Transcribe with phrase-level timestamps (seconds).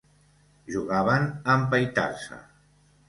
[0.75, 2.41] Jugaven a empaitar-se.